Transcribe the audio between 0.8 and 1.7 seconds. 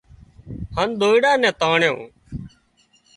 ۮوئيڙا نين